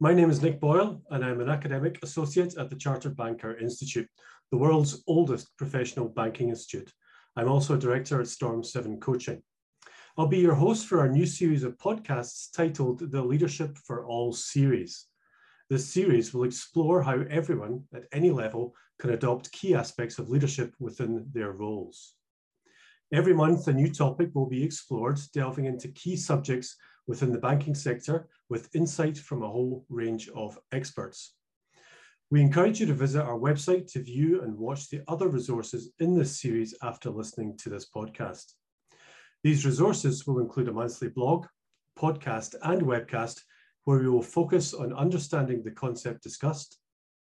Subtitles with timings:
[0.00, 4.08] My name is Nick Boyle, and I'm an academic associate at the Chartered Banker Institute,
[4.52, 6.92] the world's oldest professional banking institute.
[7.34, 9.42] I'm also a director at Storm 7 Coaching.
[10.16, 14.32] I'll be your host for our new series of podcasts titled the Leadership for All
[14.32, 15.06] series.
[15.68, 20.76] This series will explore how everyone at any level can adopt key aspects of leadership
[20.78, 22.14] within their roles.
[23.12, 26.76] Every month, a new topic will be explored, delving into key subjects
[27.08, 31.34] within the banking sector with insight from a whole range of experts.
[32.30, 36.14] We encourage you to visit our website to view and watch the other resources in
[36.14, 38.52] this series after listening to this podcast.
[39.42, 41.46] These resources will include a monthly blog,
[41.98, 43.40] podcast, and webcast
[43.84, 46.78] where we will focus on understanding the concept discussed,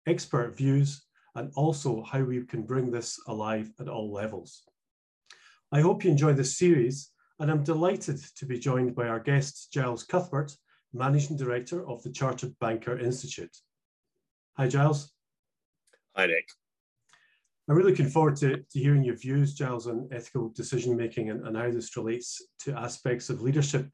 [0.09, 1.06] expert views,
[1.37, 4.64] and also how we can bring this alive at all levels.
[5.70, 9.72] I hope you enjoy this series, and I'm delighted to be joined by our guest,
[9.72, 10.56] Giles Cuthbert,
[10.92, 13.54] Managing Director of the Chartered Banker Institute.
[14.56, 15.12] Hi, Giles.
[16.16, 16.48] Hi, Nick.
[17.68, 21.46] I'm really looking forward to, to hearing your views, Giles, on ethical decision making and,
[21.46, 23.90] and how this relates to aspects of leadership.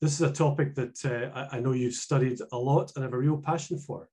[0.00, 3.12] This is a topic that uh, I, I know you've studied a lot and have
[3.12, 4.08] a real passion for.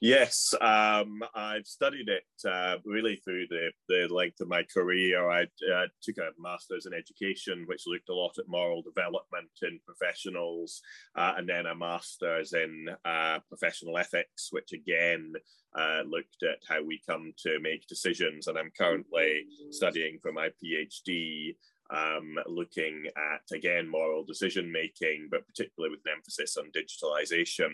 [0.00, 5.30] Yes, um, I've studied it uh, really through the, the length of my career.
[5.30, 9.80] I uh, took a master's in education, which looked a lot at moral development in
[9.86, 10.82] professionals,
[11.16, 15.32] uh, and then a master's in uh, professional ethics, which again
[15.78, 18.46] uh, looked at how we come to make decisions.
[18.46, 21.56] And I'm currently studying for my PhD
[21.90, 27.70] um, looking at again moral decision making, but particularly with an emphasis on digitalization.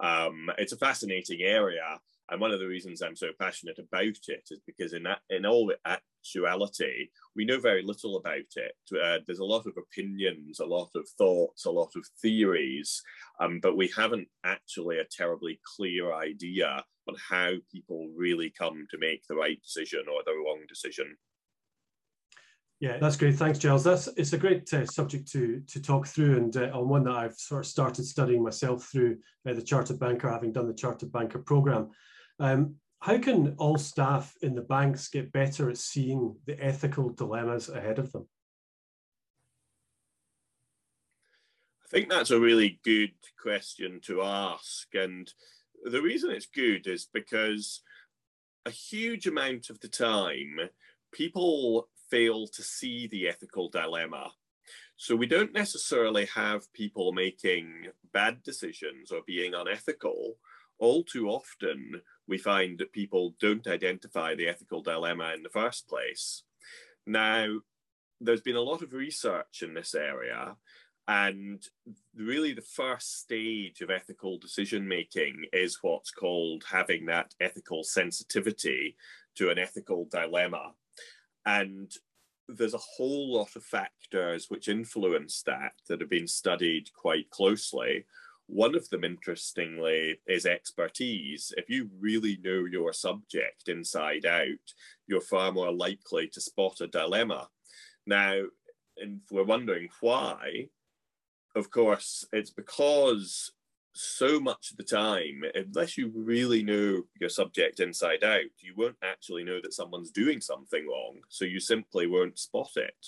[0.00, 1.98] Um, it's a fascinating area,
[2.30, 5.46] and one of the reasons I'm so passionate about it is because in that, in
[5.46, 8.74] all actuality, we know very little about it.
[8.92, 13.02] Uh, there's a lot of opinions, a lot of thoughts, a lot of theories,
[13.40, 18.98] um, but we haven't actually a terribly clear idea on how people really come to
[18.98, 21.16] make the right decision or the wrong decision.
[22.78, 23.36] Yeah, that's great.
[23.36, 23.84] Thanks, Giles.
[23.84, 27.14] That's it's a great uh, subject to to talk through, and uh, on one that
[27.14, 29.16] I've sort of started studying myself through
[29.48, 31.90] uh, the Chartered Banker, having done the Chartered Banker program.
[32.38, 37.70] Um, how can all staff in the banks get better at seeing the ethical dilemmas
[37.70, 38.28] ahead of them?
[41.82, 45.32] I think that's a really good question to ask, and
[45.84, 47.80] the reason it's good is because
[48.66, 50.58] a huge amount of the time
[51.12, 54.32] people fail to see the ethical dilemma.
[54.96, 60.36] So we don't necessarily have people making bad decisions or being unethical.
[60.78, 65.88] All too often, we find that people don't identify the ethical dilemma in the first
[65.88, 66.42] place.
[67.06, 67.60] Now,
[68.20, 70.56] there's been a lot of research in this area,
[71.08, 71.62] and
[72.16, 78.96] really the first stage of ethical decision making is what's called having that ethical sensitivity
[79.36, 80.72] to an ethical dilemma.
[81.46, 81.90] And
[82.48, 88.04] there's a whole lot of factors which influence that that have been studied quite closely.
[88.48, 91.52] One of them, interestingly, is expertise.
[91.56, 94.72] If you really know your subject inside out,
[95.08, 97.48] you're far more likely to spot a dilemma.
[98.06, 98.42] Now,
[98.96, 100.68] if we're wondering why,
[101.56, 103.50] of course, it's because
[103.96, 108.96] so much of the time, unless you really know your subject inside out, you won't
[109.02, 111.20] actually know that someone's doing something wrong.
[111.28, 113.06] So you simply won't spot it.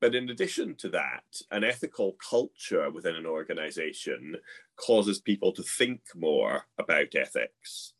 [0.00, 4.36] But in addition to that, an ethical culture within an organization
[4.76, 7.92] causes people to think more about ethics.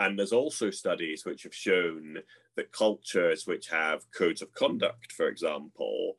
[0.00, 2.18] And there's also studies which have shown
[2.56, 6.16] that cultures which have codes of conduct, for example,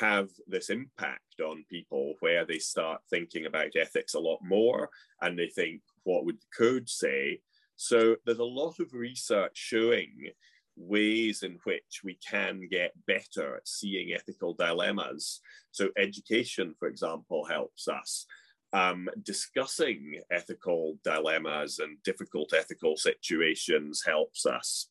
[0.00, 5.38] have this impact on people where they start thinking about ethics a lot more and
[5.38, 7.40] they think, what would the code say?
[7.76, 10.30] So there's a lot of research showing
[10.76, 15.40] ways in which we can get better at seeing ethical dilemmas.
[15.70, 18.26] So education, for example, helps us.
[18.72, 24.88] Um, discussing ethical dilemmas and difficult ethical situations helps us.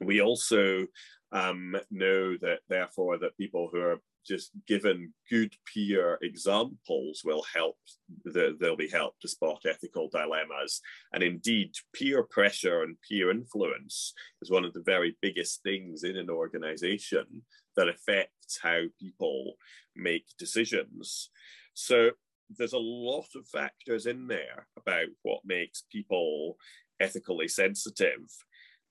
[0.00, 0.88] We also
[1.34, 7.76] um, know that therefore that people who are just given good peer examples will help
[8.24, 10.80] the, they'll be helped to spot ethical dilemmas.
[11.12, 16.16] And indeed peer pressure and peer influence is one of the very biggest things in
[16.16, 17.42] an organization
[17.76, 19.56] that affects how people
[19.94, 21.30] make decisions.
[21.74, 22.10] So
[22.56, 26.56] there's a lot of factors in there about what makes people
[27.00, 28.22] ethically sensitive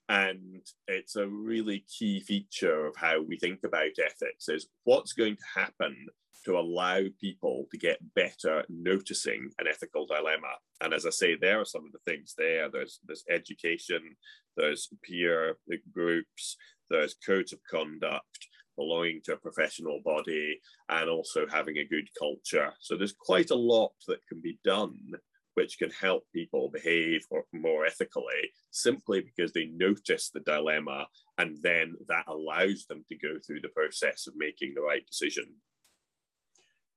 [0.08, 5.36] and it's a really key feature of how we think about ethics is what's going
[5.36, 6.06] to happen
[6.44, 10.52] to allow people to get better noticing an ethical dilemma.
[10.82, 12.68] And as i say there are some of the things there.
[12.70, 14.16] There's there's education
[14.56, 15.56] there's peer
[15.92, 16.56] groups
[16.90, 22.72] there's codes of conduct belonging to a professional body and also having a good culture.
[22.80, 24.98] So there's quite a lot that can be done
[25.54, 31.06] which can help people behave more ethically simply because they notice the dilemma
[31.38, 35.46] and then that allows them to go through the process of making the right decision.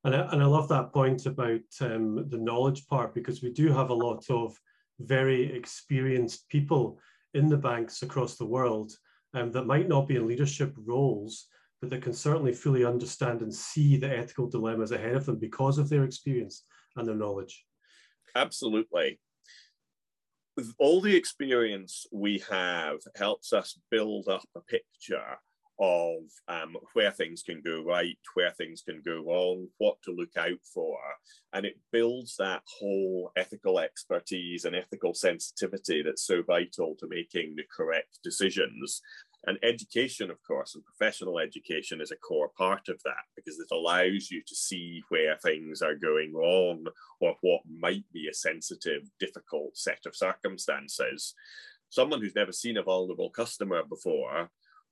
[0.03, 3.71] And I, and I love that point about um, the knowledge part because we do
[3.71, 4.57] have a lot of
[4.99, 6.99] very experienced people
[7.33, 8.91] in the banks across the world
[9.33, 11.47] um, that might not be in leadership roles,
[11.81, 15.77] but that can certainly fully understand and see the ethical dilemmas ahead of them because
[15.77, 16.63] of their experience
[16.95, 17.65] and their knowledge.
[18.35, 19.19] Absolutely.
[20.79, 25.37] All the experience we have helps us build up a picture
[25.79, 30.35] of um, where things can go right, where things can go wrong, what to look
[30.35, 30.97] out for.
[31.53, 37.55] And it builds that whole ethical expertise and ethical sensitivity that's so vital to making
[37.55, 39.01] the correct decisions.
[39.47, 43.73] And education, of course, and professional education is a core part of that because it
[43.73, 46.85] allows you to see where things are going wrong
[47.21, 51.33] or what might be a sensitive, difficult set of circumstances.
[51.89, 54.49] Someone who's never seen a vulnerable customer before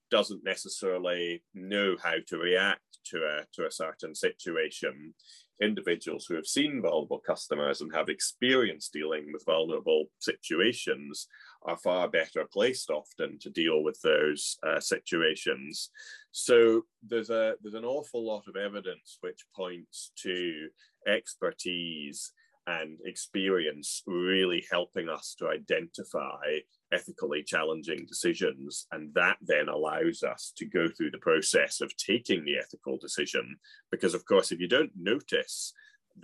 [0.10, 5.14] doesn't necessarily know how to react to a, to a certain situation.
[5.62, 11.28] Individuals who have seen vulnerable customers and have experience dealing with vulnerable situations
[11.64, 15.90] are far better placed often to deal with those uh, situations.
[16.32, 20.68] So there's a there's an awful lot of evidence which points to
[21.08, 22.34] expertise
[22.68, 26.60] and experience really helping us to identify
[26.96, 28.88] ethically challenging decisions.
[28.92, 33.46] And that then allows us to go through the process of taking the ethical decision.
[33.94, 35.74] Because, of course, if you don't notice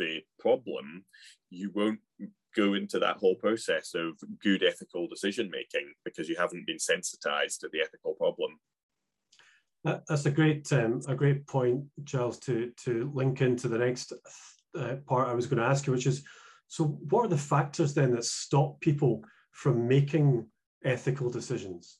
[0.01, 0.85] the problem,
[1.50, 2.00] you won't
[2.56, 7.62] go into that whole process of good ethical decision making because you haven't been sensitized
[7.62, 8.59] to the ethical problem.
[9.83, 14.13] That's a great um, a great point, Giles, to to link into the next
[14.77, 16.24] uh, part I was going to ask you, which is,
[16.67, 20.45] so what are the factors then that stop people from making
[20.83, 22.00] ethical decisions?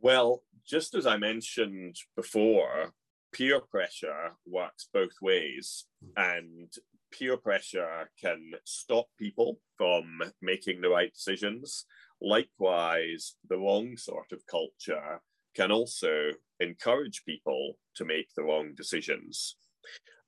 [0.00, 2.92] Well, just as I mentioned before,
[3.32, 6.10] peer pressure works both ways, hmm.
[6.16, 6.72] and
[7.12, 11.86] peer pressure can stop people from making the right decisions.
[12.20, 15.20] Likewise, the wrong sort of culture
[15.54, 19.56] can also encourage people to make the wrong decisions.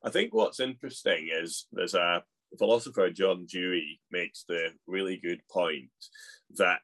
[0.05, 2.25] I think what's interesting is there's a
[2.59, 5.91] philosopher, John Dewey, makes the really good point
[6.57, 6.81] that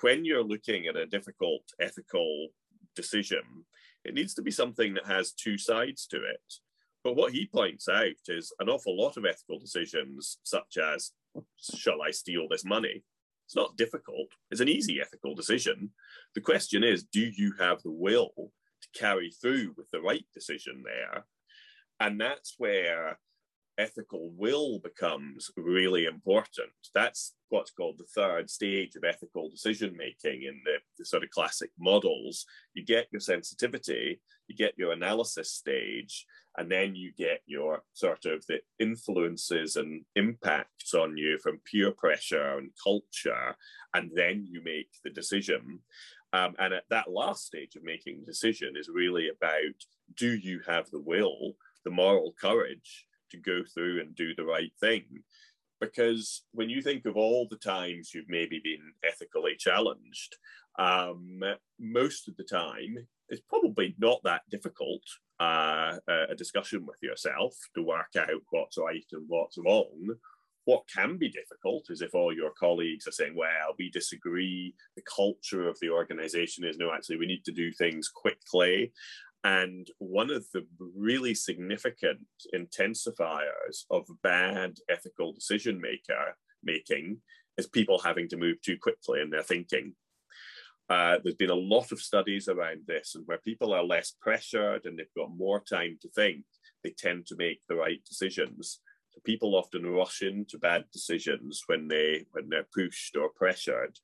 [0.00, 2.48] when you're looking at a difficult ethical
[2.96, 3.42] decision,
[4.04, 6.54] it needs to be something that has two sides to it.
[7.04, 11.12] But what he points out is an awful lot of ethical decisions, such as,
[11.76, 13.02] shall I steal this money?
[13.46, 15.90] It's not difficult, it's an easy ethical decision.
[16.34, 20.82] The question is, do you have the will to carry through with the right decision
[20.84, 21.26] there?
[22.00, 23.18] And that's where
[23.82, 26.70] ethical will becomes really important.
[26.94, 31.30] That's what's called the third stage of ethical decision making in the, the, sort of
[31.30, 32.46] classic models.
[32.74, 36.26] You get your sensitivity, you get your analysis stage,
[36.56, 41.90] and then you get your sort of the influences and impacts on you from peer
[41.90, 43.56] pressure and culture,
[43.94, 45.80] and then you make the decision.
[46.32, 49.74] Um, and at that last stage of making the decision is really about
[50.16, 54.72] do you have the will, the moral courage to go through and do the right
[54.80, 55.04] thing.
[55.80, 60.36] Because when you think of all the times you've maybe been ethically challenged,
[60.78, 61.40] um,
[61.80, 62.96] most of the time
[63.28, 65.02] it's probably not that difficult
[65.40, 65.96] uh,
[66.30, 70.14] a discussion with yourself to work out what's right and what's wrong.
[70.64, 75.02] What can be difficult is if all your colleagues are saying, well, we disagree, the
[75.02, 78.92] culture of the organization is no, actually, we need to do things quickly.
[79.44, 80.64] And one of the
[80.96, 82.20] really significant
[82.54, 87.18] intensifiers of bad ethical decision maker making
[87.58, 89.94] is people having to move too quickly in their thinking.
[90.88, 94.84] Uh, there's been a lot of studies around this, and where people are less pressured
[94.84, 96.44] and they've got more time to think,
[96.84, 98.80] they tend to make the right decisions.
[99.10, 103.98] So people often rush into bad decisions when they when they're pushed or pressured.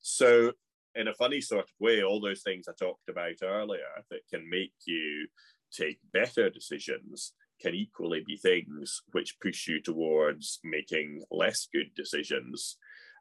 [0.00, 0.52] So
[0.94, 4.48] in a funny sort of way, all those things I talked about earlier that can
[4.48, 5.28] make you
[5.72, 12.76] take better decisions can equally be things which push you towards making less good decisions.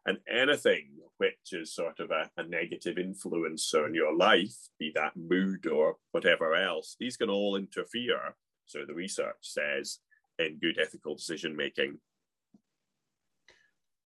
[0.05, 5.15] And anything which is sort of a, a negative influencer in your life, be that
[5.15, 9.99] mood or whatever else, these can all interfere, so the research says,
[10.39, 11.99] in good ethical decision making.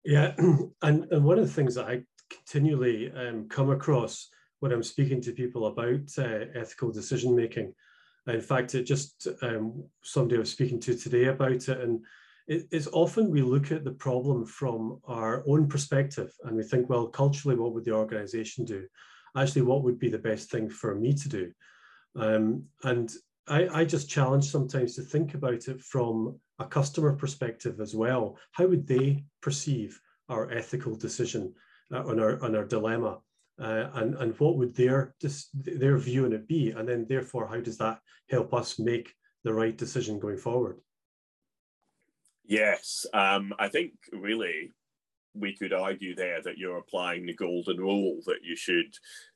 [0.03, 0.33] Yeah,
[0.81, 2.03] and, and one of the things that I
[2.35, 7.73] continually um, come across when I'm speaking to people about uh, ethical decision making,
[8.27, 12.03] in fact, it just um, somebody I was speaking to today about it, and
[12.47, 16.89] it, it's often we look at the problem from our own perspective and we think,
[16.89, 18.85] well, culturally, what would the organization do?
[19.35, 21.51] Actually, what would be the best thing for me to do?
[22.15, 23.11] Um, and
[23.47, 28.37] I, I just challenge sometimes to think about it from a customer perspective as well.
[28.51, 29.99] How would they perceive
[30.29, 31.53] our ethical decision
[31.93, 33.19] uh, on our on our dilemma?
[33.61, 35.15] Uh, and and what would their
[35.53, 36.71] their view on it be?
[36.71, 40.79] And then therefore, how does that help us make the right decision going forward?
[42.45, 44.71] Yes, um, I think really
[45.35, 48.93] we could argue there that you're applying the golden rule that you should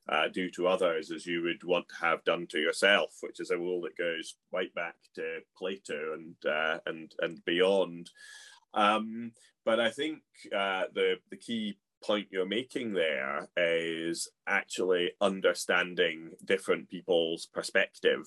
[0.10, 3.50] uh, do to others as you would want to have done to yourself, which is
[3.50, 8.10] a rule that goes right back to Plato and uh, and and beyond.
[8.74, 9.32] Um,
[9.66, 10.20] but I think
[10.56, 18.26] uh, the the key point you're making there is actually understanding different people's perspective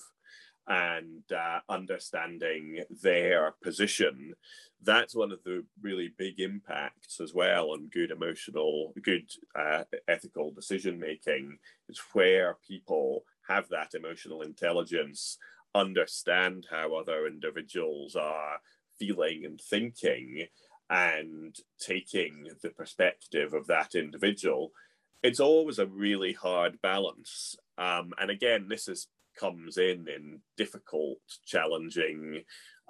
[0.67, 4.33] and uh, understanding their position.
[4.81, 10.51] That's one of the really big impacts as well on good emotional good uh, ethical
[10.51, 11.57] decision making
[11.89, 15.37] is where people have that emotional intelligence
[15.73, 18.59] understand how other individuals are
[18.99, 20.45] feeling and thinking
[20.91, 24.71] and taking the perspective of that individual
[25.23, 27.55] it's always a really hard balance.
[27.77, 29.07] Um, and again this is
[29.39, 32.43] comes in in difficult, challenging,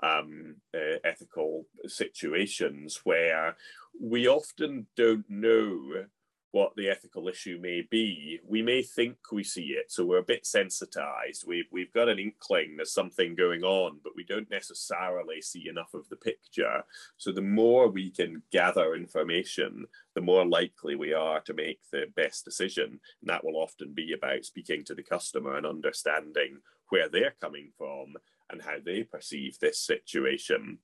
[0.03, 3.55] um, uh, ethical situations where
[4.01, 6.05] we often don't know
[6.51, 9.91] what the ethical issue may be, we may think we see it.
[9.91, 11.45] So we're a bit sensitized.
[11.47, 15.93] We've, we've got an inkling there's something going on, but we don't necessarily see enough
[15.93, 16.83] of the picture.
[17.17, 22.05] So the more we can gather information, the more likely we are to make the
[22.15, 22.99] best decision.
[23.21, 27.71] And that will often be about speaking to the customer and understanding where they're coming
[27.77, 28.15] from
[28.49, 30.79] and how they perceive this situation.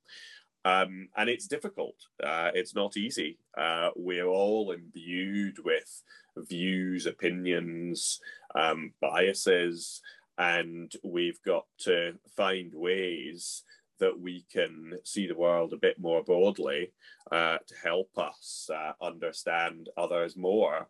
[0.67, 1.95] Um, and it's difficult.
[2.21, 3.39] Uh, it's not easy.
[3.57, 6.03] Uh, we're all imbued with
[6.36, 8.19] views, opinions,
[8.53, 10.01] um, biases,
[10.38, 13.63] and we've got to find ways
[14.00, 16.91] that we can see the world a bit more broadly
[17.31, 20.89] uh, to help us uh, understand others more.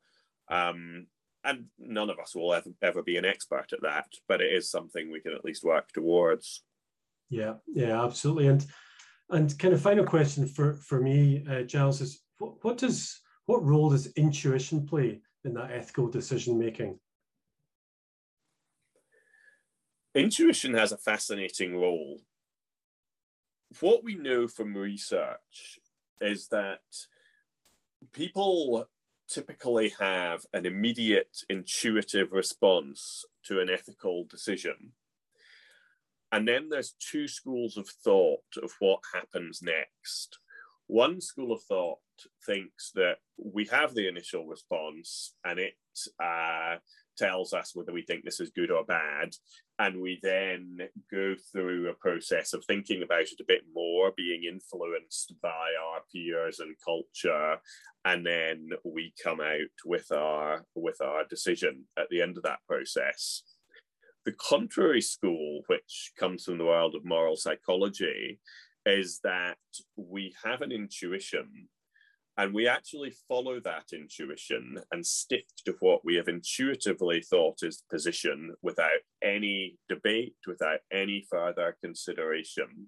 [0.50, 1.06] Um,
[1.44, 4.72] and none of us will ever, ever be an expert at that, but it is
[4.72, 6.64] something we can at least work towards.
[7.30, 8.48] Yeah, yeah, absolutely.
[8.48, 8.66] And
[9.30, 13.64] and kind of final question for for me, uh, Giles, is what, what does what
[13.64, 17.00] role does intuition play in that ethical decision making?
[20.16, 22.22] Intuition has a fascinating role.
[23.82, 25.80] What we know from research
[26.22, 26.82] is that
[28.14, 28.88] people
[29.30, 34.94] typically have an immediate intuitive response to an ethical decision.
[36.32, 40.40] And then there's two schools of thought of what happens next.
[40.88, 42.00] One school of thought
[42.46, 45.74] thinks that we have the initial response and it
[46.24, 46.78] uh,
[47.18, 49.32] tells us whether we think this is good or bad.
[49.80, 50.80] And we then
[51.12, 56.02] go through a process of thinking about it a bit more, being influenced by our
[56.12, 57.58] peers and culture.
[58.06, 62.60] And then we come out with our with our decision at the end of that
[62.68, 63.44] process.
[64.28, 68.42] The contrary school, which comes from the world of moral psychology,
[68.86, 69.58] is that
[69.96, 71.70] we have an intuition
[72.36, 77.78] and we actually follow that intuition and stick to what we have intuitively thought is
[77.78, 82.88] the position without any debate, without any further consideration.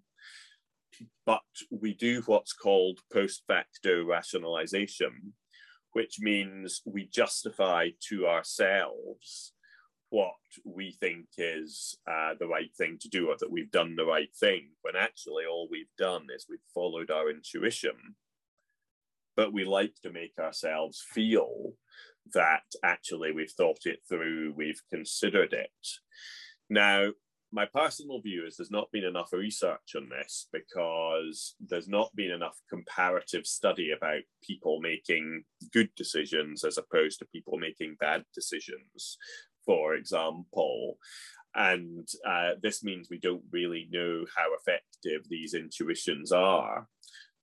[1.25, 1.39] But
[1.71, 5.35] we do what's called post facto rationalization,
[5.93, 9.53] which means we justify to ourselves
[10.09, 10.33] what
[10.65, 14.33] we think is uh, the right thing to do or that we've done the right
[14.39, 18.15] thing when actually all we've done is we've followed our intuition.
[19.35, 21.73] But we like to make ourselves feel
[22.33, 25.69] that actually we've thought it through we've considered it.
[26.69, 27.09] Now
[27.51, 32.31] my personal view is there's not been enough research on this because there's not been
[32.31, 39.17] enough comparative study about people making good decisions as opposed to people making bad decisions
[39.69, 40.97] for example.
[41.53, 46.87] And uh, this means we don't really know how effective these intuitions are.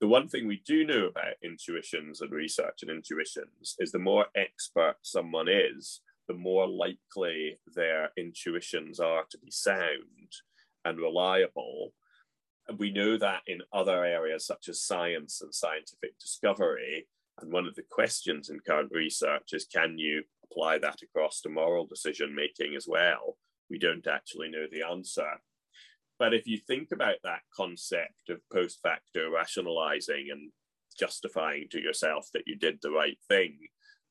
[0.00, 4.26] the one thing we do know about intuitions and research and intuitions is the more
[4.35, 10.30] expert someone is, the more likely their intuitions are to be sound
[10.85, 11.92] and reliable.
[12.68, 17.06] And we know that in other areas such as science and scientific discovery.
[17.40, 21.48] And one of the questions in current research is can you apply that across to
[21.48, 23.36] moral decision making as well?
[23.70, 25.28] We don't actually know the answer.
[26.18, 30.50] But if you think about that concept of post facto rationalizing and
[30.98, 33.58] justifying to yourself that you did the right thing,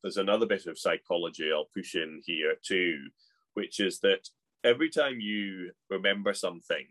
[0.04, 2.98] there's another bit of psychology I'll push in here too,
[3.56, 4.30] which is that
[4.64, 6.86] every time you remember something,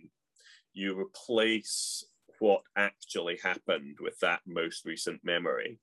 [0.73, 2.05] you replace
[2.41, 5.79] what actually happened with that most recent memory.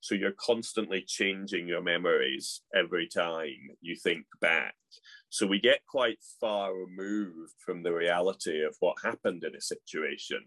[0.00, 4.74] So you're constantly changing your memories every time you think back.
[5.28, 10.40] So we get quite far removed from the reality of what happened in a situation.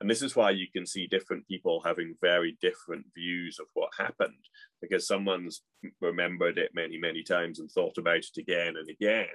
[0.00, 3.88] And this is why you can see different people having very different views of what
[3.98, 4.34] happened,
[4.82, 5.62] because someone's
[6.00, 9.28] remembered it many, many times and thought about it again and again.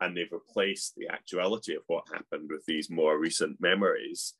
[0.00, 4.34] And they've replaced the actuality of what happened with these more recent memories.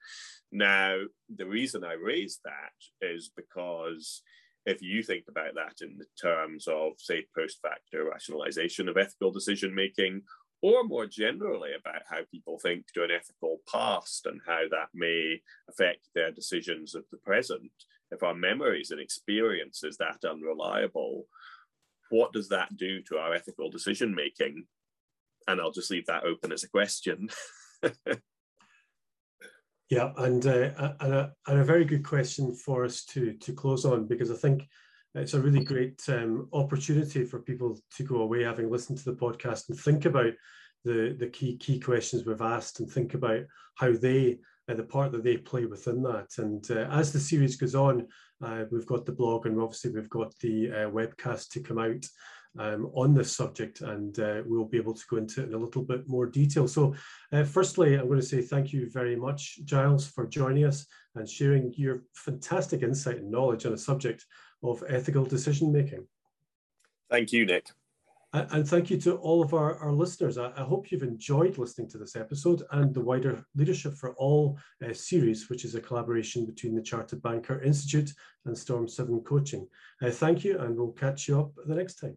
[0.51, 0.97] Now,
[1.33, 4.23] the reason I raise that is because
[4.71, 9.31] if you think about that in the terms of, say, post facto rationalization of ethical
[9.31, 10.23] decision making,
[10.63, 15.41] or more generally about how people think to an ethical past and how that may
[15.69, 17.71] affect their decisions of the present,
[18.11, 21.27] if our memories and experience is that unreliable,
[22.11, 24.65] what does that do to our ethical decision making?
[25.49, 27.31] And I'll just leave that open as a question.
[29.91, 33.85] Yeah, and uh, and, a, and a very good question for us to to close
[33.85, 34.69] on because I think
[35.17, 39.17] it's a really great um, opportunity for people to go away having listened to the
[39.17, 40.33] podcast and think about
[40.85, 43.41] the the key key questions we've asked and think about
[43.79, 46.29] how they uh, the part that they play within that.
[46.39, 48.07] And uh, as the series goes on,
[48.43, 52.05] uh, we've got the blog and obviously we've got the uh, webcast to come out
[52.59, 55.59] um, on this subject, and uh, we'll be able to go into it in a
[55.59, 56.67] little bit more detail.
[56.67, 56.95] So,
[57.33, 61.29] uh, firstly, I'm going to say thank you very much, Giles, for joining us and
[61.29, 64.25] sharing your fantastic insight and knowledge on a subject
[64.63, 66.07] of ethical decision making.
[67.09, 67.67] Thank you, Nick.
[68.33, 70.39] And thank you to all of our, our listeners.
[70.39, 74.57] I, I, hope you've enjoyed listening to this episode and the wider Leadership for All
[74.89, 78.13] uh, series, which is a collaboration between the Chartered Banker Institute
[78.45, 79.67] and Storm 7 Coaching.
[80.01, 82.17] Uh, thank you, and we'll catch you up the next time.